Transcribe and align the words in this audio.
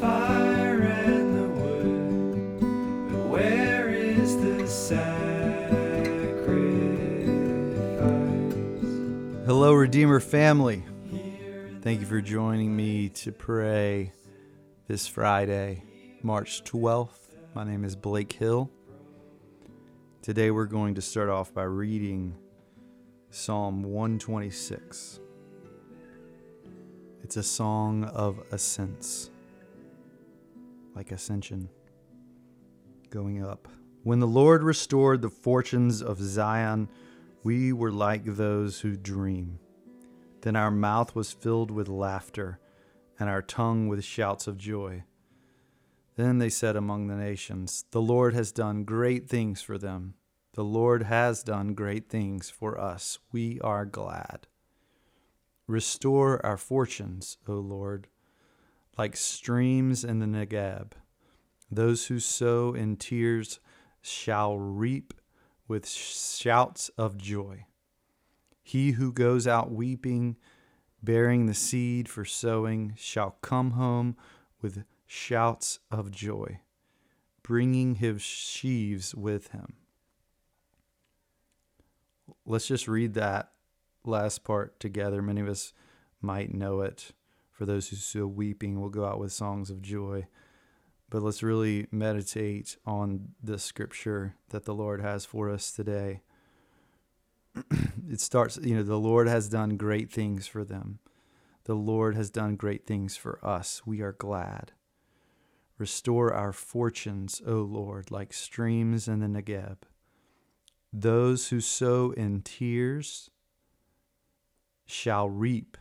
fire 0.00 0.82
and 0.82 1.36
the 1.36 1.48
wood? 1.48 1.68
Hello, 9.46 9.72
Redeemer 9.72 10.20
family. 10.20 10.84
Thank 11.80 12.00
you 12.00 12.06
for 12.06 12.20
joining 12.20 12.76
me 12.76 13.08
to 13.10 13.32
pray 13.32 14.12
this 14.86 15.06
Friday, 15.06 15.82
March 16.22 16.62
12th. 16.64 17.34
My 17.54 17.64
name 17.64 17.84
is 17.84 17.96
Blake 17.96 18.32
Hill. 18.32 18.70
Today 20.22 20.50
we're 20.50 20.66
going 20.66 20.94
to 20.96 21.02
start 21.02 21.28
off 21.28 21.54
by 21.54 21.62
reading 21.62 22.34
Psalm 23.30 23.82
126. 23.82 25.20
It's 27.22 27.36
a 27.36 27.42
song 27.42 28.04
of 28.04 28.42
ascents, 28.52 29.30
like 30.98 31.12
ascension, 31.12 31.68
going 33.08 33.40
up. 33.46 33.68
When 34.02 34.18
the 34.18 34.26
Lord 34.26 34.64
restored 34.64 35.22
the 35.22 35.30
fortunes 35.30 36.02
of 36.02 36.18
Zion, 36.20 36.88
we 37.44 37.72
were 37.72 37.92
like 37.92 38.24
those 38.24 38.80
who 38.80 38.96
dream. 38.96 39.60
Then 40.40 40.56
our 40.56 40.72
mouth 40.72 41.14
was 41.14 41.30
filled 41.32 41.70
with 41.70 41.86
laughter, 41.86 42.58
and 43.16 43.30
our 43.30 43.42
tongue 43.42 43.86
with 43.86 44.02
shouts 44.02 44.48
of 44.48 44.58
joy. 44.58 45.04
Then 46.16 46.38
they 46.38 46.50
said 46.50 46.74
among 46.74 47.06
the 47.06 47.14
nations, 47.14 47.84
The 47.92 48.02
Lord 48.02 48.34
has 48.34 48.50
done 48.50 48.82
great 48.82 49.28
things 49.28 49.62
for 49.62 49.78
them. 49.78 50.14
The 50.54 50.64
Lord 50.64 51.04
has 51.04 51.44
done 51.44 51.74
great 51.74 52.08
things 52.08 52.50
for 52.50 52.76
us. 52.76 53.20
We 53.30 53.60
are 53.60 53.84
glad. 53.84 54.48
Restore 55.68 56.44
our 56.44 56.56
fortunes, 56.56 57.38
O 57.46 57.52
Lord, 57.52 58.08
like 58.98 59.16
streams 59.16 60.04
in 60.04 60.18
the 60.18 60.26
Negeb. 60.26 60.90
Those 61.70 62.06
who 62.06 62.18
sow 62.18 62.74
in 62.74 62.96
tears 62.96 63.60
shall 64.02 64.58
reap 64.58 65.14
with 65.68 65.86
shouts 65.86 66.90
of 66.98 67.16
joy. 67.16 67.66
He 68.62 68.92
who 68.92 69.12
goes 69.12 69.46
out 69.46 69.70
weeping, 69.70 70.36
bearing 71.02 71.46
the 71.46 71.54
seed 71.54 72.08
for 72.08 72.24
sowing, 72.24 72.94
shall 72.96 73.36
come 73.40 73.72
home 73.72 74.16
with 74.60 74.84
shouts 75.06 75.78
of 75.90 76.10
joy, 76.10 76.60
bringing 77.42 77.96
his 77.96 78.20
sheaves 78.20 79.14
with 79.14 79.52
him. 79.52 79.74
Let's 82.44 82.66
just 82.66 82.88
read 82.88 83.14
that 83.14 83.52
last 84.04 84.42
part 84.42 84.80
together. 84.80 85.22
Many 85.22 85.42
of 85.42 85.48
us 85.48 85.72
might 86.20 86.52
know 86.52 86.80
it. 86.80 87.12
For 87.58 87.66
those 87.66 87.88
who 87.88 87.96
sow 87.96 88.28
weeping 88.28 88.80
will 88.80 88.88
go 88.88 89.04
out 89.04 89.18
with 89.18 89.32
songs 89.32 89.68
of 89.68 89.82
joy. 89.82 90.28
But 91.10 91.24
let's 91.24 91.42
really 91.42 91.88
meditate 91.90 92.76
on 92.86 93.30
the 93.42 93.58
scripture 93.58 94.36
that 94.50 94.64
the 94.64 94.76
Lord 94.76 95.00
has 95.00 95.24
for 95.24 95.50
us 95.50 95.72
today. 95.72 96.22
it 98.08 98.20
starts, 98.20 98.60
you 98.62 98.76
know, 98.76 98.84
the 98.84 98.94
Lord 98.94 99.26
has 99.26 99.48
done 99.48 99.76
great 99.76 100.08
things 100.08 100.46
for 100.46 100.62
them. 100.62 101.00
The 101.64 101.74
Lord 101.74 102.14
has 102.14 102.30
done 102.30 102.54
great 102.54 102.86
things 102.86 103.16
for 103.16 103.44
us. 103.44 103.82
We 103.84 104.02
are 104.02 104.12
glad. 104.12 104.70
Restore 105.78 106.32
our 106.32 106.52
fortunes, 106.52 107.42
O 107.44 107.54
Lord, 107.54 108.12
like 108.12 108.32
streams 108.32 109.08
in 109.08 109.18
the 109.18 109.26
Negeb. 109.26 109.78
Those 110.92 111.48
who 111.48 111.60
sow 111.60 112.12
in 112.12 112.42
tears 112.42 113.30
shall 114.86 115.28
reap 115.28 115.76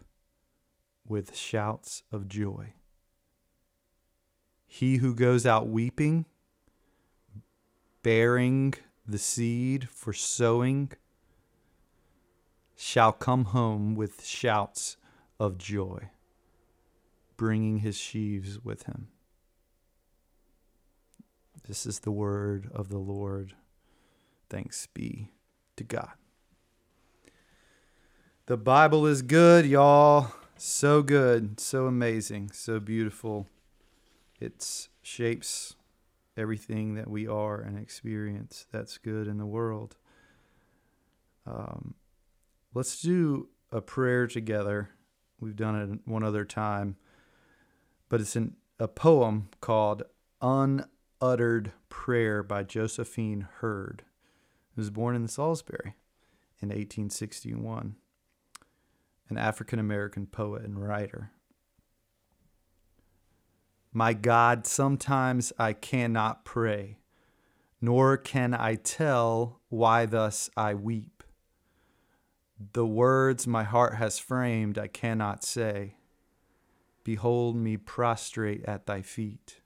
with 1.08 1.36
shouts 1.36 2.04
of 2.12 2.28
joy. 2.28 2.74
He 4.66 4.98
who 4.98 5.16
goes 5.16 5.46
out 5.46 5.68
weeping, 5.68 6.26
bearing 8.04 8.74
the 9.08 9.18
seed 9.18 9.90
for 9.90 10.14
sowing, 10.14 10.92
shall 12.76 13.12
come 13.12 13.46
home 13.46 13.96
with 13.96 14.26
shouts 14.26 14.98
of 15.40 15.58
joy, 15.58 16.10
bringing 17.38 17.80
his 17.80 17.98
sheaves 17.98 18.64
with 18.64 18.84
him. 18.84 19.08
This 21.68 21.86
is 21.86 22.00
the 22.00 22.12
word 22.12 22.70
of 22.74 22.90
the 22.90 22.98
Lord. 22.98 23.54
Thanks 24.50 24.88
be 24.94 25.32
to 25.76 25.84
God. 25.84 26.12
The 28.46 28.58
Bible 28.58 29.06
is 29.06 29.22
good, 29.22 29.66
y'all. 29.66 30.32
So 30.60 31.04
good, 31.04 31.60
so 31.60 31.86
amazing, 31.86 32.50
so 32.52 32.80
beautiful. 32.80 33.48
It 34.40 34.88
shapes 35.04 35.76
everything 36.36 36.96
that 36.96 37.08
we 37.08 37.28
are 37.28 37.62
and 37.62 37.78
experience 37.78 38.66
that's 38.72 38.98
good 38.98 39.28
in 39.28 39.38
the 39.38 39.46
world. 39.46 39.98
Um, 41.46 41.94
let's 42.74 43.00
do 43.00 43.50
a 43.72 43.82
prayer 43.82 44.26
together. 44.26 44.90
We've 45.40 45.56
done 45.56 45.76
it 45.76 46.10
one 46.10 46.24
other 46.24 46.44
time, 46.44 46.96
but 48.10 48.20
it's 48.20 48.36
a 48.80 48.88
poem 48.88 49.50
called 49.62 50.04
Unuttered 50.42 51.72
Prayer 51.90 52.42
by 52.42 52.64
Josephine 52.64 53.48
Heard, 53.60 54.04
who 54.76 54.82
was 54.82 54.90
born 54.90 55.16
in 55.16 55.28
Salisbury 55.28 55.94
in 56.60 56.70
1861, 56.70 57.96
an 59.30 59.38
African 59.38 59.80
American 59.80 60.26
poet 60.28 60.64
and 60.64 60.82
writer. 60.82 61.32
My 63.94 64.14
God, 64.14 64.68
sometimes 64.68 65.52
I 65.58 65.74
cannot 65.74 66.46
pray, 66.46 67.00
nor 67.82 68.18
can 68.18 68.54
I 68.54 68.76
tell 68.76 69.60
why 69.70 70.06
thus 70.06 70.50
I 70.56 70.74
weep. 70.74 71.24
The 72.74 72.86
words 72.86 73.48
my 73.48 73.64
heart 73.64 73.96
has 73.96 74.20
framed 74.20 74.78
I 74.78 74.88
cannot 74.88 75.44
say. 75.44 75.96
Behold 77.04 77.56
me 77.56 77.78
prostrate 77.78 78.66
at 78.66 78.86
thy 78.86 79.02
feet. 79.02 79.62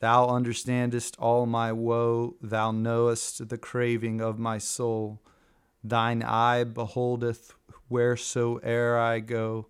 Thou 0.00 0.26
understandest 0.26 1.16
all 1.18 1.46
my 1.46 1.72
woe, 1.72 2.34
thou 2.42 2.72
knowest 2.72 3.48
the 3.48 3.56
craving 3.56 4.20
of 4.20 4.38
my 4.38 4.58
soul. 4.58 5.22
Thine 5.84 6.24
eye 6.24 6.64
beholdeth 6.64 7.54
wheresoe'er 7.88 8.96
I 8.98 9.20
go 9.20 9.68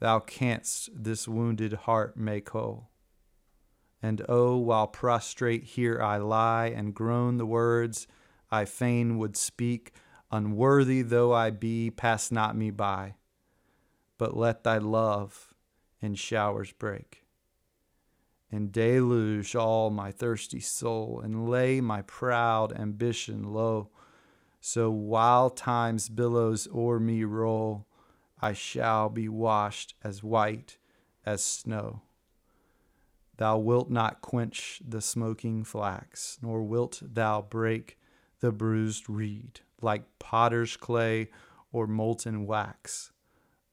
thou 0.00 0.18
canst 0.18 0.90
this 0.94 1.28
wounded 1.28 1.72
heart 1.72 2.16
make 2.16 2.48
whole. 2.50 2.88
And 4.02 4.22
oh, 4.28 4.56
while 4.56 4.86
prostrate 4.86 5.64
here 5.64 6.00
I 6.02 6.16
lie 6.16 6.66
and 6.66 6.94
groan 6.94 7.36
the 7.36 7.46
words 7.46 8.06
I 8.50 8.64
fain 8.64 9.18
would 9.18 9.36
speak, 9.36 9.92
unworthy 10.32 11.02
though 11.02 11.32
I 11.32 11.50
be, 11.50 11.90
pass 11.90 12.30
not 12.30 12.56
me 12.56 12.70
by, 12.70 13.14
but 14.18 14.36
let 14.36 14.64
thy 14.64 14.78
love 14.78 15.54
in 16.00 16.14
showers 16.14 16.72
break. 16.72 17.24
And 18.50 18.72
deluge 18.72 19.54
all 19.54 19.90
my 19.90 20.10
thirsty 20.10 20.58
soul, 20.58 21.20
and 21.22 21.48
lay 21.48 21.80
my 21.80 22.02
proud 22.02 22.72
ambition 22.72 23.52
low. 23.52 23.90
So 24.60 24.90
while 24.90 25.48
time's 25.50 26.08
billows 26.08 26.68
o'er 26.74 27.00
me 27.00 27.24
roll, 27.24 27.86
I 28.40 28.52
shall 28.52 29.08
be 29.08 29.28
washed 29.28 29.94
as 30.04 30.22
white 30.22 30.76
as 31.24 31.42
snow. 31.42 32.02
Thou 33.38 33.56
wilt 33.58 33.90
not 33.90 34.20
quench 34.20 34.82
the 34.86 35.00
smoking 35.00 35.64
flax, 35.64 36.38
nor 36.42 36.62
wilt 36.62 37.00
thou 37.02 37.40
break 37.40 37.98
the 38.40 38.52
bruised 38.52 39.08
reed, 39.08 39.60
like 39.80 40.18
potter's 40.18 40.76
clay 40.76 41.30
or 41.72 41.86
molten 41.86 42.46
wax. 42.46 43.12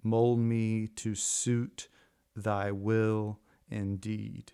Mold 0.04 0.40
me 0.40 0.88
to 0.88 1.16
suit 1.16 1.90
thy 2.34 2.72
will 2.72 3.40
indeed. 3.70 4.54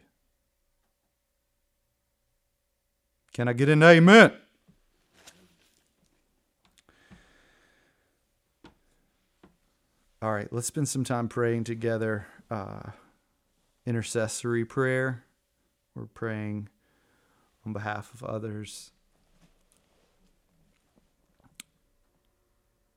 Can 3.34 3.48
I 3.48 3.54
get 3.54 3.70
an 3.70 3.84
amen? 3.84 4.32
All 10.24 10.32
right, 10.32 10.48
let's 10.54 10.68
spend 10.68 10.88
some 10.88 11.04
time 11.04 11.28
praying 11.28 11.66
together. 11.66 12.26
Uh, 12.50 12.92
intercessory 13.86 14.64
prayer. 14.64 15.26
We're 15.96 16.06
praying 16.06 16.70
on 17.66 17.74
behalf 17.74 18.14
of 18.14 18.24
others. 18.24 18.92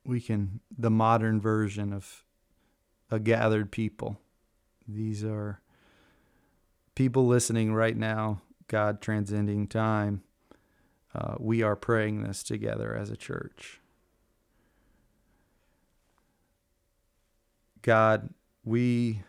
We 0.05 0.21
can, 0.21 0.61
the 0.79 0.89
modern 0.89 1.41
version 1.41 1.93
of 1.93 2.23
a 3.11 3.19
gathered 3.19 3.73
people. 3.73 4.21
These 4.87 5.25
are 5.25 5.61
people 6.95 7.27
listening 7.27 7.75
right 7.75 7.97
now, 7.97 8.41
God 8.69 9.01
transcending 9.01 9.67
time. 9.67 10.23
Uh, 11.13 11.35
we 11.41 11.61
are 11.61 11.75
praying 11.75 12.23
this 12.23 12.45
together 12.45 12.95
as 12.95 13.11
a 13.11 13.17
church. 13.17 13.81
God, 17.87 18.31
we 18.65 19.23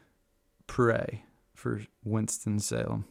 pray 0.66 1.26
for 1.54 1.82
Winston 2.04 2.60
Salem. 2.60 3.06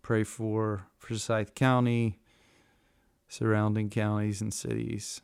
Pray 0.00 0.22
for 0.22 0.86
Forsyth 0.96 1.56
County, 1.56 2.20
surrounding 3.26 3.90
counties 3.90 4.40
and 4.40 4.54
cities, 4.54 5.22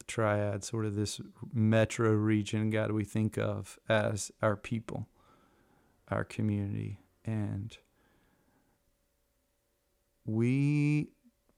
the 0.00 0.04
triad, 0.06 0.64
sort 0.64 0.84
of 0.84 0.96
this 0.96 1.20
metro 1.52 2.10
region, 2.10 2.70
God, 2.70 2.90
we 2.90 3.04
think 3.04 3.38
of 3.38 3.78
as 3.88 4.32
our 4.42 4.56
people, 4.56 5.06
our 6.08 6.24
community. 6.24 6.98
And 7.24 7.78
we 10.26 11.10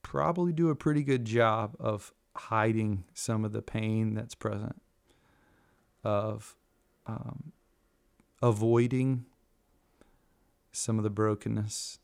probably 0.03 0.53
do 0.53 0.69
a 0.69 0.77
pretty 0.77 1.03
good 1.03 1.25
job 1.25 1.75
of 1.81 2.13
hiding 2.37 3.05
some 3.15 3.47
of 3.47 3.53
the 3.53 3.63
pain 3.63 4.13
that's 4.13 4.35
present, 4.35 4.83
of 6.05 6.57
um, 7.07 7.53
avoiding 8.43 9.27
some 10.73 10.99
of 10.99 11.05
the 11.05 11.11
brokenness 11.11 11.99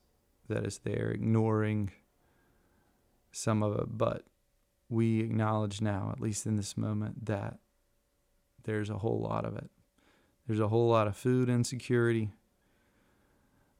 that 0.48 0.64
is 0.64 0.78
there, 0.78 1.10
ignoring 1.10 1.90
some 3.30 3.62
of 3.62 3.78
it. 3.78 3.86
But 3.96 4.24
we 4.88 5.20
acknowledge 5.20 5.80
now, 5.80 6.10
at 6.12 6.20
least 6.20 6.46
in 6.46 6.56
this 6.56 6.76
moment, 6.76 7.26
that 7.26 7.58
there's 8.64 8.90
a 8.90 8.98
whole 8.98 9.20
lot 9.20 9.44
of 9.44 9.56
it. 9.56 9.70
There's 10.46 10.60
a 10.60 10.68
whole 10.68 10.88
lot 10.88 11.06
of 11.06 11.16
food 11.16 11.48
insecurity. 11.48 12.30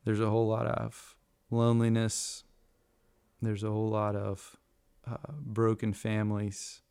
There's 0.05 0.21
a 0.21 0.31
whole 0.31 0.49
lot 0.49 0.67
of 0.67 1.17
loneliness. 1.51 2.45
There's 3.41 3.63
a 3.63 3.71
whole 3.71 3.91
lot 3.91 4.17
of 4.17 4.57
uh, 5.09 5.33
broken 5.39 5.93
families. 5.93 6.83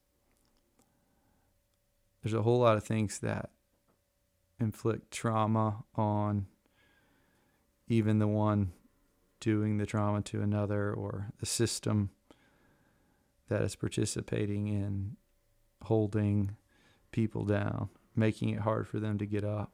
There's 2.21 2.33
a 2.33 2.43
whole 2.43 2.59
lot 2.59 2.77
of 2.77 2.83
things 2.83 3.19
that 3.19 3.49
inflict 4.59 5.11
trauma 5.11 5.83
on 5.95 6.47
even 7.87 8.19
the 8.19 8.27
one 8.27 8.71
doing 9.39 9.77
the 9.77 9.85
trauma 9.85 10.21
to 10.21 10.41
another 10.41 10.93
or 10.93 11.31
the 11.39 11.45
system 11.45 12.11
that 13.49 13.61
is 13.63 13.75
participating 13.75 14.67
in 14.67 15.17
holding 15.83 16.55
people 17.11 17.43
down, 17.43 17.89
making 18.15 18.49
it 18.49 18.59
hard 18.59 18.87
for 18.87 18.99
them 18.99 19.17
to 19.17 19.25
get 19.25 19.43
up. 19.43 19.71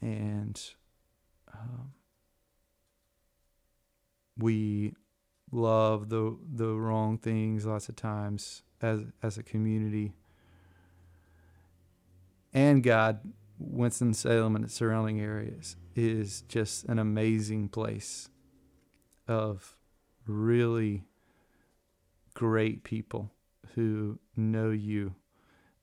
And 0.00 0.60
um, 1.52 1.92
we 4.36 4.94
love 5.50 6.08
the 6.08 6.36
the 6.52 6.74
wrong 6.74 7.16
things 7.16 7.64
lots 7.64 7.88
of 7.88 7.96
times 7.96 8.62
as 8.82 9.00
as 9.22 9.38
a 9.38 9.42
community. 9.42 10.12
And 12.54 12.84
God, 12.84 13.20
Winston 13.58 14.14
Salem 14.14 14.54
and 14.54 14.64
its 14.64 14.74
surrounding 14.74 15.20
areas 15.20 15.76
is 15.96 16.42
just 16.42 16.84
an 16.84 17.00
amazing 17.00 17.68
place 17.68 18.28
of 19.26 19.76
really 20.26 21.04
great 22.34 22.84
people 22.84 23.32
who 23.74 24.18
know 24.36 24.70
you 24.70 25.16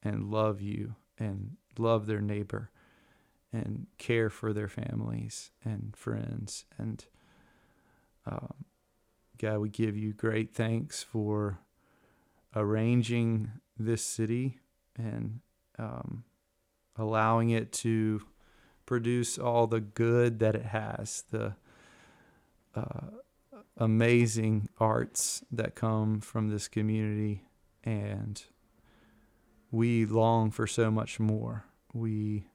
and 0.01 0.31
love 0.31 0.61
you 0.61 0.95
and 1.19 1.57
love 1.77 2.07
their 2.07 2.21
neighbor 2.21 2.71
and 3.53 3.87
care 3.97 4.29
for 4.29 4.53
their 4.53 4.69
families 4.69 5.51
and 5.63 5.95
friends. 5.95 6.65
And 6.77 7.03
um, 8.25 8.53
God, 9.37 9.59
we 9.59 9.69
give 9.69 9.97
you 9.97 10.13
great 10.13 10.53
thanks 10.53 11.03
for 11.03 11.59
arranging 12.55 13.51
this 13.77 14.03
city 14.03 14.59
and 14.97 15.41
um, 15.77 16.23
allowing 16.97 17.49
it 17.49 17.71
to 17.71 18.21
produce 18.85 19.37
all 19.37 19.67
the 19.67 19.79
good 19.79 20.39
that 20.39 20.55
it 20.55 20.65
has, 20.65 21.23
the 21.31 21.55
uh, 22.75 23.07
amazing 23.77 24.69
arts 24.79 25.43
that 25.51 25.75
come 25.75 26.19
from 26.19 26.49
this 26.49 26.67
community. 26.67 27.43
And 27.83 28.41
we 29.71 30.05
long 30.05 30.51
for 30.51 30.67
so 30.67 30.91
much 30.91 31.19
more. 31.19 31.65
We 31.93 32.47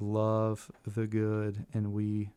love 0.00 0.70
the 0.86 1.06
good 1.06 1.66
and 1.72 1.92
we 1.92 2.30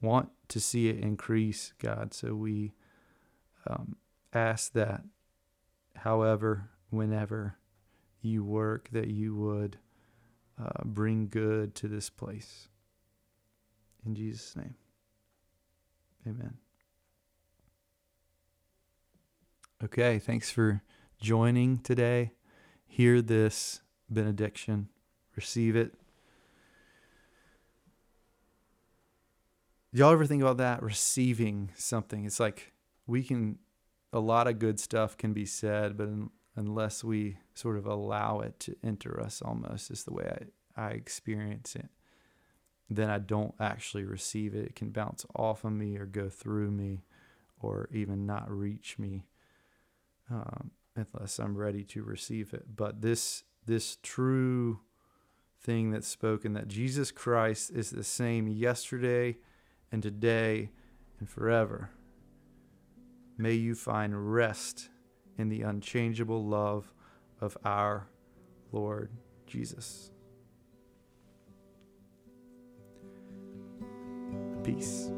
want 0.00 0.30
to 0.48 0.60
see 0.60 0.88
it 0.88 0.98
increase, 1.00 1.72
God. 1.78 2.14
So 2.14 2.34
we 2.34 2.72
um, 3.66 3.96
ask 4.32 4.72
that, 4.72 5.02
however, 5.96 6.70
whenever 6.90 7.56
you 8.20 8.44
work, 8.44 8.88
that 8.92 9.08
you 9.08 9.34
would 9.34 9.78
uh, 10.60 10.84
bring 10.84 11.28
good 11.28 11.74
to 11.76 11.88
this 11.88 12.10
place. 12.10 12.68
In 14.04 14.14
Jesus' 14.14 14.56
name, 14.56 14.74
amen. 16.26 16.54
Okay, 19.84 20.18
thanks 20.18 20.50
for 20.50 20.82
joining 21.20 21.78
today. 21.78 22.32
Hear 22.86 23.20
this 23.22 23.80
benediction, 24.10 24.88
receive 25.36 25.76
it. 25.76 25.94
y'all 29.92 30.12
ever 30.12 30.26
think 30.26 30.42
about 30.42 30.58
that 30.58 30.82
receiving 30.82 31.70
something 31.74 32.24
it's 32.24 32.38
like 32.38 32.72
we 33.06 33.22
can 33.22 33.58
a 34.12 34.20
lot 34.20 34.46
of 34.46 34.58
good 34.58 34.78
stuff 34.78 35.16
can 35.16 35.32
be 35.32 35.46
said 35.46 35.96
but 35.96 36.08
unless 36.56 37.02
we 37.02 37.36
sort 37.58 37.76
of 37.76 37.86
allow 37.86 38.38
it 38.40 38.58
to 38.60 38.76
enter 38.84 39.20
us 39.20 39.42
almost 39.42 39.90
is 39.90 40.04
the 40.04 40.12
way 40.12 40.48
I, 40.76 40.86
I 40.86 40.90
experience 40.90 41.74
it. 41.74 41.88
Then 42.88 43.10
i 43.10 43.18
don't 43.18 43.54
actually 43.60 44.04
receive 44.04 44.54
it. 44.54 44.64
It 44.64 44.76
can 44.76 44.90
bounce 44.90 45.26
off 45.34 45.64
of 45.64 45.72
me 45.72 45.96
or 45.96 46.06
go 46.06 46.28
through 46.28 46.70
me 46.70 47.02
or 47.60 47.88
even 47.92 48.26
not 48.26 48.48
reach 48.50 48.98
me 48.98 49.26
um, 50.30 50.70
unless 50.94 51.38
i'm 51.38 51.56
ready 51.56 51.82
to 51.84 52.02
receive 52.02 52.54
it. 52.54 52.76
But 52.76 53.02
this 53.02 53.42
this 53.66 53.98
true 54.02 54.80
thing 55.60 55.90
that's 55.90 56.06
spoken 56.06 56.52
that 56.52 56.68
jesus 56.68 57.10
christ 57.10 57.72
is 57.74 57.90
the 57.90 58.04
same 58.04 58.46
yesterday 58.46 59.36
and 59.90 60.00
today 60.02 60.70
and 61.18 61.28
forever. 61.28 61.90
May 63.36 63.54
you 63.54 63.74
find 63.74 64.32
rest 64.32 64.88
in 65.36 65.48
the 65.48 65.62
unchangeable 65.62 66.44
love 66.44 66.92
of 67.40 67.56
our 67.64 68.06
Lord 68.72 69.10
Jesus. 69.46 70.10
Peace. 74.62 75.10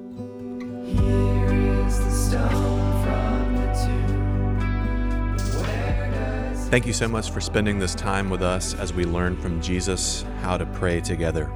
Thank 6.70 6.86
you 6.86 6.92
so 6.92 7.08
much 7.08 7.32
for 7.32 7.40
spending 7.40 7.80
this 7.80 7.96
time 7.96 8.30
with 8.30 8.42
us 8.42 8.74
as 8.74 8.94
we 8.94 9.04
learn 9.04 9.36
from 9.36 9.60
Jesus 9.60 10.24
how 10.40 10.56
to 10.56 10.64
pray 10.66 11.00
together. 11.00 11.50